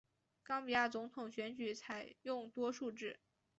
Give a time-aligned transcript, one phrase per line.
[0.43, 3.19] 冈比亚总统选举采用多数制。